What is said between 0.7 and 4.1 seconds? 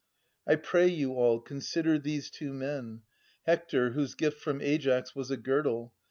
you all, consider these two men. Hector,